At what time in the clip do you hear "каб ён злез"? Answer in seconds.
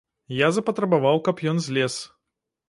1.27-2.01